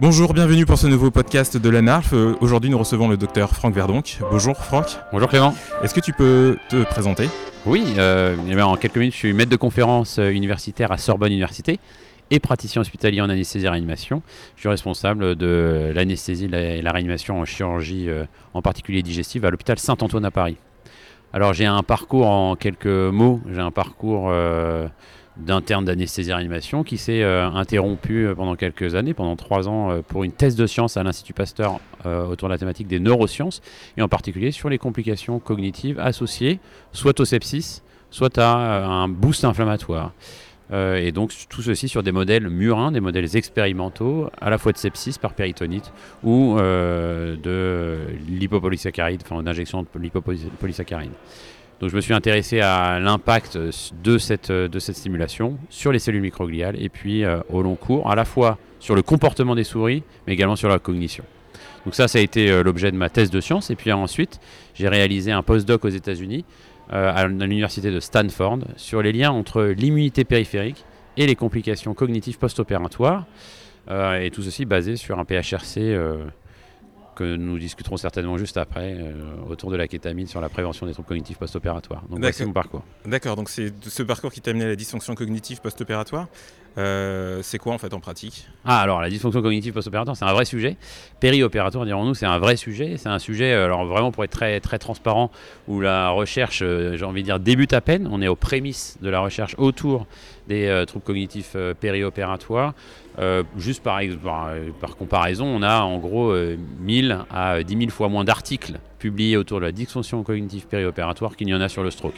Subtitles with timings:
[0.00, 2.14] Bonjour, bienvenue pour ce nouveau podcast de la NARF.
[2.14, 4.02] Euh, Aujourd'hui, nous recevons le docteur Franck Verdonc.
[4.30, 4.86] Bonjour Franck.
[5.12, 5.54] Bonjour Clément.
[5.84, 7.28] Est-ce que tu peux te présenter?
[7.64, 10.98] Oui, euh, eh bien, en quelques minutes, je suis maître de conférence euh, universitaire à
[10.98, 11.78] Sorbonne Université
[12.32, 14.22] et praticien hospitalier en anesthésie et réanimation.
[14.56, 19.50] Je suis responsable de l'anesthésie et la réanimation en chirurgie, euh, en particulier digestive, à
[19.50, 20.56] l'hôpital Saint-Antoine à Paris.
[21.32, 24.32] Alors j'ai un parcours en quelques mots, j'ai un parcours
[25.36, 29.90] d'interne d'anesthésie et réanimation qui s'est euh, interrompu euh, pendant quelques années, pendant trois ans,
[29.90, 33.62] euh, pour une thèse de sciences à l'Institut Pasteur autour de la thématique des neurosciences,
[33.96, 36.60] et en particulier sur les complications cognitives associées
[36.92, 40.12] soit au sepsis, soit à un boost inflammatoire.
[40.70, 44.76] Et donc tout ceci sur des modèles murins, des modèles expérimentaux, à la fois de
[44.76, 51.12] sepsis par péritonite ou de lipopolysaccharide, enfin d'injection de lipopolysaccharide.
[51.80, 56.88] Donc je me suis intéressé à l'impact de cette, stimulation sur les cellules microgliales et
[56.88, 60.56] puis euh, au long cours, à la fois sur le comportement des souris, mais également
[60.56, 61.24] sur la cognition.
[61.84, 63.70] Donc ça, ça a été euh, l'objet de ma thèse de science.
[63.70, 64.40] Et puis ensuite,
[64.74, 66.44] j'ai réalisé un postdoc aux États-Unis,
[66.92, 70.84] euh, à l'université de Stanford, sur les liens entre l'immunité périphérique
[71.16, 73.24] et les complications cognitives post-opératoires.
[74.18, 75.94] Et tout ceci basé sur un PHRC
[77.14, 79.12] que nous discuterons certainement juste après, euh,
[79.48, 82.02] autour de la kétamine sur la prévention des troubles cognitifs post-opératoires.
[82.08, 82.46] Donc voici D'accord.
[82.48, 82.84] mon parcours.
[83.04, 86.28] D'accord, donc c'est ce parcours qui t'a amené à la dysfonction cognitive post-opératoire.
[86.76, 90.32] Euh, c'est quoi en fait en pratique Ah, alors la dysfonction cognitive post-opératoire, c'est un
[90.32, 90.76] vrai sujet.
[91.20, 92.96] Péri-opératoire, dirons-nous, c'est un vrai sujet.
[92.96, 95.30] C'est un sujet, euh, alors vraiment pour être très, transparent,
[95.68, 98.08] où la recherche, euh, j'ai envie de dire, débute à peine.
[98.10, 100.06] On est aux prémices de la recherche autour
[100.48, 102.74] des troubles cognitifs péri-opératoires.
[103.56, 104.50] Juste par, par,
[104.80, 109.36] par comparaison, on a en gros euh, 1000 à 10 000 fois moins d'articles publiés
[109.36, 112.14] autour de la dysfonction cognitive périopératoire qu'il n'y en a sur le stroke.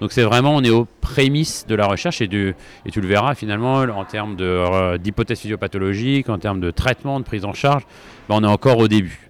[0.00, 3.74] Donc c'est vraiment, on est aux prémices de la recherche et, tu le verras finalement
[3.74, 7.82] en termes euh, d'hypothèses physiopathologiques, en termes de traitement, de prise en charge,
[8.26, 9.28] ben, on est encore au début.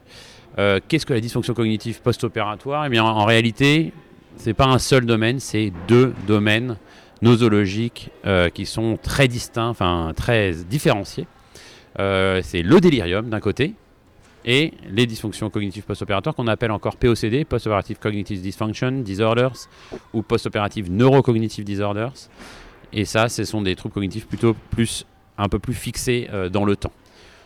[0.60, 2.86] Euh, qu'est-ce que la dysfonction cognitive post-opératoire?
[2.86, 3.92] Eh bien, en, réalité,
[4.36, 6.76] c'est pas un seul domaine, c'est deux domaines
[7.22, 11.26] nosologiques euh, qui sont très distincts, enfin très différenciés.
[11.98, 13.74] C'est le délirium d'un côté
[14.44, 19.68] et les dysfonctions cognitives post-opératoires qu'on appelle encore POCD, Post-Operative Cognitive Dysfunction Disorders,
[20.12, 22.14] ou Post-Operative Neurocognitive Disorders.
[22.92, 25.06] Et ça, ce sont des troubles cognitifs plutôt plus,
[25.38, 26.92] un peu plus fixés euh, dans le temps.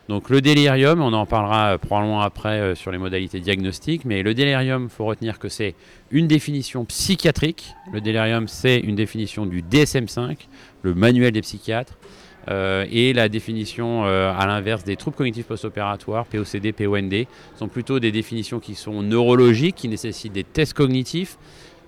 [0.09, 4.23] Donc le délirium, on en parlera euh, probablement après euh, sur les modalités diagnostiques, mais
[4.23, 5.75] le délirium, il faut retenir que c'est
[6.11, 7.75] une définition psychiatrique.
[7.93, 10.37] Le délirium, c'est une définition du DSM-5,
[10.83, 11.97] le manuel des psychiatres,
[12.49, 18.01] euh, et la définition euh, à l'inverse des troubles cognitifs post-opératoires, POCD, POND, sont plutôt
[18.01, 21.39] des définitions qui sont neurologiques, qui nécessitent des tests cognitifs,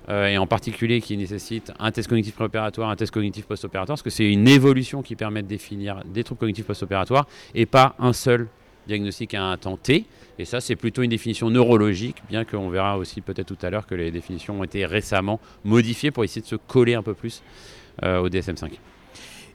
[0.09, 4.03] euh, et en particulier qui nécessitent un test cognitif préopératoire, un test cognitif post-opératoire, parce
[4.03, 8.13] que c'est une évolution qui permet de définir des troubles cognitifs post-opératoires et pas un
[8.13, 8.47] seul
[8.87, 10.05] diagnostic à un temps T.
[10.39, 13.85] Et ça, c'est plutôt une définition neurologique, bien qu'on verra aussi peut-être tout à l'heure
[13.85, 17.41] que les définitions ont été récemment modifiées pour essayer de se coller un peu plus
[18.03, 18.69] au DSM-5.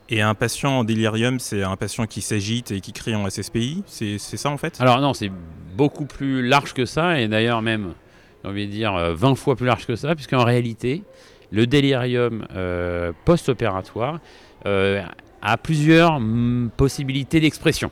[0.09, 3.83] Et un patient en délirium, c'est un patient qui s'agite et qui crie en SSPI
[3.87, 4.81] C'est ça en fait?
[4.81, 5.31] Alors non, c'est
[5.77, 7.95] beaucoup plus large que ça, et d'ailleurs même,
[8.43, 11.03] j'ai envie de dire, euh, 20 fois plus large que ça, puisqu'en réalité,
[11.51, 14.21] le délirium euh, post-opératoire
[14.67, 15.03] euh,
[15.41, 17.91] a plusieurs mm, possibilités d'expression.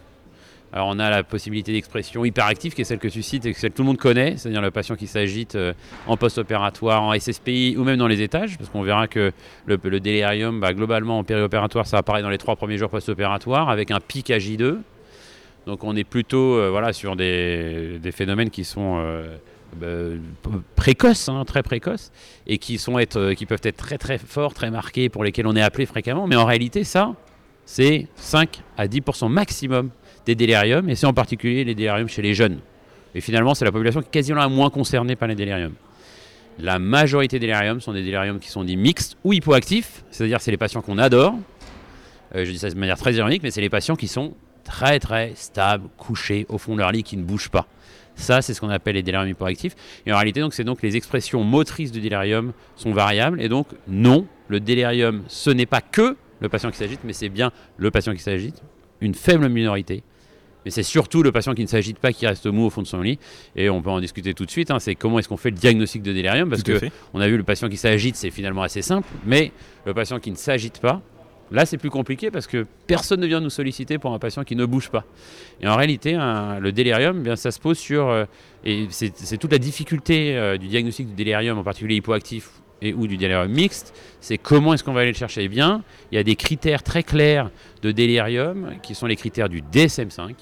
[0.73, 3.59] Alors on a la possibilité d'expression hyperactive, qui est celle que tu cites et que
[3.59, 5.73] celle que tout le monde connaît, c'est-à-dire le patient qui s'agite euh,
[6.07, 9.33] en post-opératoire, en SSPI ou même dans les étages, parce qu'on verra que
[9.67, 13.69] le, le délirium, bah, globalement en périopératoire, ça apparaît dans les trois premiers jours post-opératoires,
[13.69, 14.79] avec un pic à J2,
[15.67, 19.37] donc on est plutôt euh, voilà, sur des, phénomènes qui sont euh,
[19.77, 19.87] bah,
[20.77, 22.13] précoces, hein, très précoces,
[22.47, 25.87] et qui, sont peuvent être très très forts, très marqués, pour lesquels on est appelé
[25.87, 26.27] fréquemment.
[26.27, 27.15] Mais en réalité, ça,
[27.67, 29.91] c'est 5 à 10% maximum
[30.27, 32.59] des déliriums, et c'est en particulier les déliriums chez les jeunes.
[33.15, 35.75] Et finalement, c'est la population qui est quasiment la moins concernée par les déliriums.
[36.59, 40.51] La majorité des déliriums sont des déliriums qui sont dits mixtes ou hypoactifs, c'est-à-dire c'est
[40.51, 41.35] les patients qu'on adore.
[42.35, 44.35] Euh, je dis ça de manière très ironique, mais c'est les patients qui sont
[44.65, 47.67] très très stables, couchés au fond de leur lit, qui ne bougent pas.
[48.15, 49.75] Ça, c'est ce qu'on appelle les déliriums hypoactifs.
[50.07, 53.41] Et en réalité, donc, c'est donc les expressions motrices du délirium sont variables.
[53.41, 57.29] Et donc, non, le délirium, ce n'est pas que le patient qui s'agite, mais c'est
[57.29, 58.63] bien le patient qui s'agite,
[59.01, 60.03] une faible minorité.
[60.65, 62.87] Mais c'est surtout le patient qui ne s'agite pas, qui reste mou au fond de
[62.87, 63.19] son lit.
[63.57, 64.71] Et on peut en discuter tout de suite.
[64.71, 66.93] hein, c'est comment est-ce qu'on fait le diagnostic de délirium Parce que fait.
[67.15, 69.09] on a vu le patient qui s'agite, c'est finalement assez simple.
[69.25, 69.53] Mais
[69.87, 71.01] le patient qui ne s'agite pas,
[71.51, 74.55] là c'est plus compliqué parce que personne ne vient nous solliciter pour un patient qui
[74.55, 75.05] ne bouge pas.
[75.63, 78.09] Et en réalité, un- le délirium, eh bien, ça se pose sur.
[78.11, 78.27] euh,
[78.63, 82.51] et c'est c'est toute la difficulté euh, du diagnostic du délirium, en particulier hypoactif
[82.83, 85.83] et ou du délirium mixte, c'est comment est-ce qu'on va aller le chercher Eh bien,
[86.11, 87.51] il y a des critères très clairs
[87.83, 90.35] de délirium qui sont les critères du DSM-5.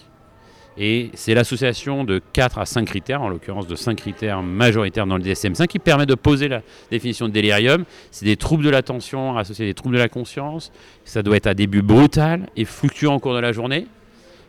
[0.81, 5.17] Et c'est l'association de 4 à 5 critères, en l'occurrence de 5 critères majoritaires dans
[5.17, 6.62] le DSM-5, qui permet de poser la
[6.93, 7.85] définition de délirium.
[8.12, 10.70] C'est des troubles de l'attention associés à des troubles de la conscience.
[11.05, 13.88] Ça doit être à début brutal et fluctuant au cours de la journée.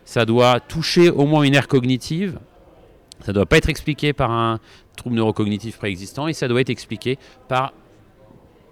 [0.06, 2.38] Ça doit toucher au moins une aire cognitive.
[3.22, 4.60] Ça ne doit pas être expliqué par un
[4.96, 7.18] trouble neurocognitif préexistant et ça doit être expliqué
[7.48, 7.74] par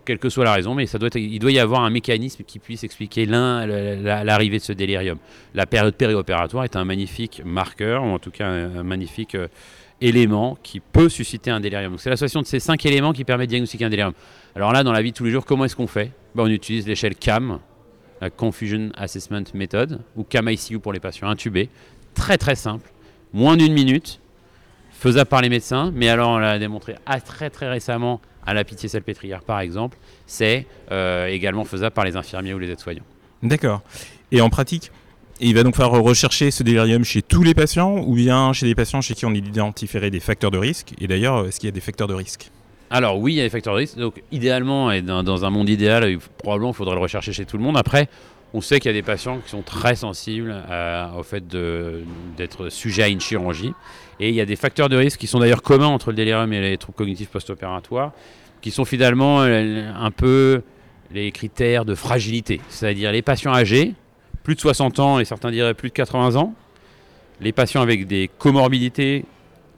[0.08, 2.60] quelle que soit la raison, mais ça doit il doit y avoir un mécanisme qui
[2.60, 5.18] puisse expliquer l'arrivée de ce délirium.
[5.54, 9.50] La période périopératoire est un magnifique marqueur, ou en tout cas un, magnifique euh,
[10.00, 11.98] élément qui peut susciter un délirium.
[11.98, 14.14] c'est l'association de ces cinq éléments qui permet de diagnostiquer un délirium.
[14.56, 16.12] Alors là, dans la vie de tous les jours, comment est-ce qu'on fait?
[16.34, 17.60] Ben, On utilise l'échelle CAM,
[18.22, 21.68] la Confusion Assessment Method, ou CAM-ICU pour les patients intubés.
[22.14, 22.90] Très très simple,
[23.34, 24.22] moins d'une minute,
[24.98, 26.96] faisable par les médecins, mais alors on l'a démontré
[27.26, 32.54] très très récemment à la Pitié-Salpêtrière par exemple, c'est euh, également faisable par les infirmiers
[32.54, 33.04] ou les aides-soignants.
[33.44, 33.82] D'accord.
[34.32, 34.92] Et en pratique,
[35.40, 38.74] il va donc falloir rechercher ce délirium chez tous les patients ou bien chez des
[38.74, 40.94] patients chez qui on identifierait des facteurs de risque?
[41.00, 42.50] Et d'ailleurs, est-ce qu'il y a des facteurs de risque?
[42.90, 43.98] Alors oui, il y a des facteurs de risque.
[43.98, 47.64] Donc idéalement, et dans, un monde idéal, probablement il faudrait le rechercher chez tout le
[47.64, 47.78] monde.
[47.78, 48.10] Après,
[48.54, 50.56] on sait qu'il y a des patients qui sont très sensibles
[51.18, 53.74] au fait d'être sujets à une chirurgie.
[54.20, 56.52] Et il y a des facteurs de risque qui sont d'ailleurs communs entre le délirium
[56.54, 58.14] et les troubles cognitifs post-opératoires,
[58.62, 60.62] qui sont finalement euh, un peu
[61.12, 62.60] les critères de fragilité.
[62.70, 63.94] C'est-à-dire les patients âgés,
[64.44, 66.54] plus de 60 ans et certains diraient plus de 80 ans,
[67.42, 69.26] les patients avec des comorbidités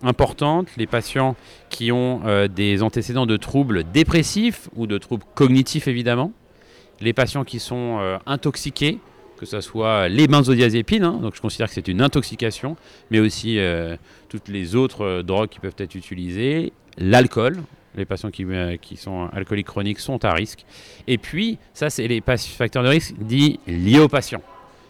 [0.01, 1.35] importantes, les patients
[1.69, 6.31] qui ont euh, des antécédents de troubles dépressifs ou de troubles cognitifs évidemment,
[7.01, 8.99] les patients qui sont euh, intoxiqués,
[9.39, 12.75] que ce soit les benzodiazépines, hein, donc je considère que c'est une intoxication,
[13.09, 13.95] mais aussi euh,
[14.27, 17.57] toutes les autres euh, drogues qui peuvent être utilisées, l'alcool,
[17.95, 18.45] les patients qui,
[18.81, 20.65] qui, sont alcooliques chroniques sont à risque.
[21.07, 24.43] Et puis, ça, c'est les facteurs de risque dits liés aux patients.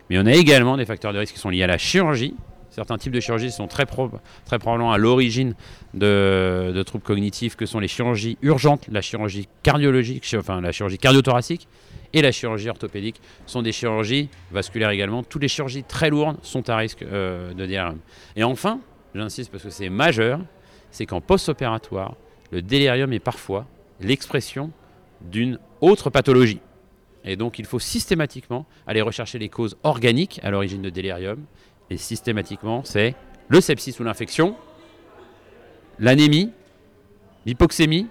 [0.10, 2.34] Mais on a également des facteurs de risque qui sont liés à la chirurgie.
[2.72, 5.54] Certains types de chirurgies sont très, très probablement à l'origine
[5.94, 10.98] de, de, troubles cognitifs, que sont les chirurgies urgentes, la chirurgie cardiologique, enfin la chirurgie
[10.98, 11.68] cardiothoracique,
[12.14, 15.24] et la chirurgie orthopédique sont des chirurgies vasculaires également.
[15.24, 18.00] Toutes les chirurgies très lourdes sont à risque euh, de délirium.
[18.36, 18.80] Et enfin,
[19.14, 20.40] j'insiste parce que c'est majeur,
[20.92, 22.16] c'est qu'en post-opératoire,
[22.52, 23.66] le délirium est parfois
[24.00, 24.72] l'expression
[25.22, 26.62] d'une autre pathologie.
[27.26, 31.44] Et donc il faut systématiquement aller rechercher les causes organiques à l'origine de délirium.
[31.90, 33.16] Et systématiquement, c'est
[33.50, 34.56] le sepsis ou l'infection,
[36.00, 36.52] l'anémie,
[37.46, 38.08] l'hypoxémie,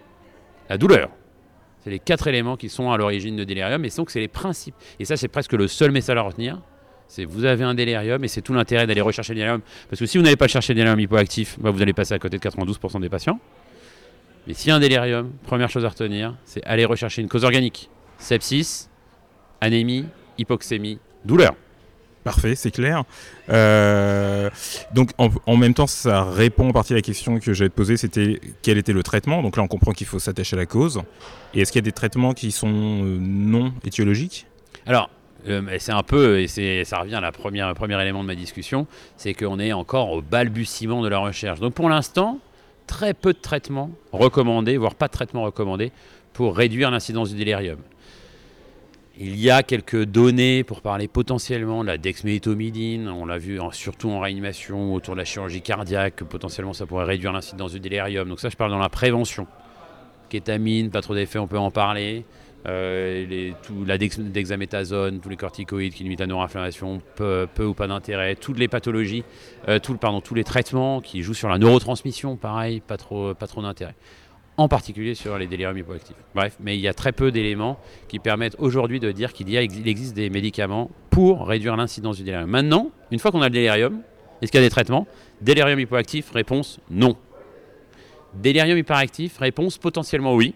[0.68, 1.10] la douleur.
[1.88, 4.74] Les quatre éléments qui sont à l'origine de délirium et donc c'est les principes.
[5.00, 6.60] Et ça, c'est presque le seul message à retenir.
[7.06, 9.62] C'est vous avez un délirium et c'est tout l'intérêt d'aller rechercher le délirium.
[9.88, 12.18] Parce que si vous n'allez pas chercher le délirium hypoactif, bah, vous allez passer à
[12.18, 13.40] côté de 92% des patients.
[14.46, 17.90] Mais a un délirium, première chose à retenir, c'est aller rechercher une cause organique.
[18.16, 18.88] Sepsis,
[19.60, 20.06] anémie,
[20.38, 21.54] hypoxémie, douleur.
[22.24, 23.04] Parfait, c'est clair.
[23.48, 24.50] Euh,
[24.92, 28.40] donc en, même temps, ça répond en partie à la question que j'avais posée, c'était
[28.62, 29.42] quel était le traitement.
[29.42, 31.00] Donc là, on comprend qu'il faut s'attacher à la cause.
[31.54, 34.46] Et est-ce qu'il y a des traitements qui sont euh, non étiologiques?
[34.86, 35.10] Alors,
[35.46, 38.86] euh, c'est un peu, et ça revient à la première, premier élément de ma discussion,
[39.16, 41.60] c'est qu'on est encore au balbutiement de la recherche.
[41.60, 42.38] Donc pour l'instant,
[42.86, 45.92] très peu de traitements recommandés, voire pas de traitements recommandés,
[46.32, 47.78] pour réduire l'incidence du délirium.
[49.20, 53.08] Il y a quelques données pour parler potentiellement de la dexméthomidine.
[53.08, 57.04] On l'a vu surtout en réanimation autour de la chirurgie cardiaque, que potentiellement ça pourrait
[57.04, 58.28] réduire l'incidence du délirium.
[58.28, 59.48] Donc ça, je parle dans la prévention.
[60.28, 62.24] Kétamine, pas trop d'effet, on peut en parler.
[62.68, 63.50] Euh,
[63.84, 68.36] la dexaméthasone, tous les corticoïdes qui limitent la neuroinflammation, peu, ou pas d'intérêt.
[68.36, 69.24] Toutes les pathologies,
[69.68, 73.96] euh, pardon, tous les traitements qui jouent sur la neurotransmission, pareil, pas trop d'intérêt
[74.58, 76.16] en particulier sur les déliriums hypoactifs.
[76.34, 80.14] Bref, mais il y a très peu d'éléments qui permettent aujourd'hui de dire qu'il existe
[80.14, 82.50] des médicaments pour réduire l'incidence du délirium.
[82.50, 84.02] Maintenant, une fois qu'on a le délirium,
[84.42, 85.06] est-ce qu'il y a des traitements?
[85.40, 87.16] Délirium hypoactif, réponse non.
[88.34, 90.54] Délirium hyperactif, réponse potentiellement oui.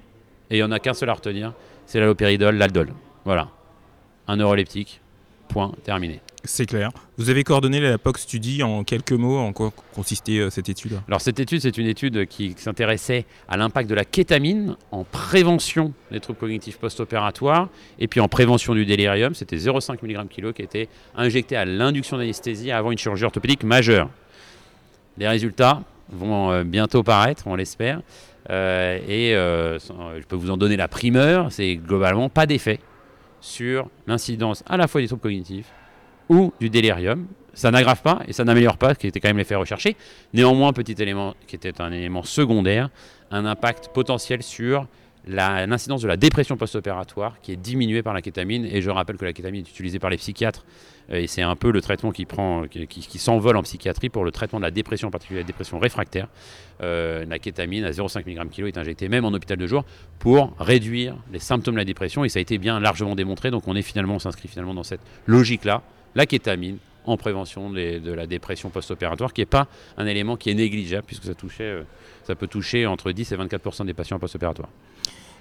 [0.51, 1.55] Et il n'y en a qu'un seul à retenir,
[1.87, 2.93] c'est l'allopéridol, l'aldol.
[3.25, 3.49] Voilà.
[4.27, 5.01] Un neuroleptique,
[5.49, 6.21] point, terminé.
[6.45, 6.91] C'est clair.
[7.19, 9.39] Vous avez coordonné la POC Study en quelques mots.
[9.39, 13.57] En quoi consistait euh, cette étude Alors cette étude, c'est une étude qui s'intéressait à
[13.57, 17.69] l'impact de la kétamine en prévention des troubles cognitifs post-opératoires
[18.01, 19.37] et puis en prévention du délirium.
[19.37, 24.11] C'était 0,5 mg kg qui était injecté à l'induction d'anesthésie avant une chirurgie orthopédique majeure.
[25.19, 28.03] Les résultats vont euh, bientôt paraître, on l'espère.
[28.51, 32.81] Euh, et je peux vous en donner la primeur, c'est globalement pas d'effet
[33.41, 35.71] sur l'incidence à la fois des troubles cognitifs
[36.29, 37.27] ou du délirium.
[37.55, 39.97] Ça n'aggrave pas et ça n'améliore pas, ce qui était quand même l'effet recherché.
[40.33, 42.89] Néanmoins, petit élément qui était un élément secondaire,
[43.31, 44.87] un impact potentiel sur
[45.27, 48.65] l'incidence de la dépression post-opératoire qui est diminuée par la kétamine.
[48.65, 50.65] Et je rappelle que la kétamine est utilisée par les psychiatres
[51.11, 52.27] euh, et c'est un peu le traitement qui,
[52.89, 56.29] qui, s'envole en psychiatrie pour le traitement de la dépression, en particulier la dépression réfractaire.
[56.83, 59.85] Euh, la kétamine à 0,5 mg kg est injectée même en hôpital de jour
[60.19, 63.51] pour réduire les symptômes de la dépression et ça a été bien largement démontré.
[63.51, 65.83] Donc on est finalement, s'inscrit finalement dans cette logique-là.
[66.15, 69.67] La kétamine en prévention de la dépression post-opératoire, qui n'est pas
[69.97, 71.83] un élément qui est négligeable, puisque ça, touchait, euh,
[72.25, 74.69] ça peut toucher entre 10 et 24 des patients post-opératoires.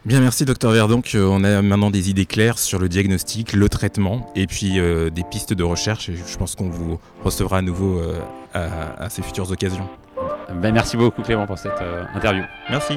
[0.03, 1.03] Bien, merci docteur Verdonc.
[1.13, 5.11] Euh, on a maintenant des idées claires sur le diagnostic, le traitement et puis euh,
[5.11, 6.09] des pistes de recherche.
[6.09, 8.01] Et je pense qu'on vous recevra à nouveau
[8.53, 9.87] à, ces futures occasions.
[10.55, 11.79] Ben, merci beaucoup Clément pour cette
[12.15, 12.43] interview.
[12.69, 12.95] Merci.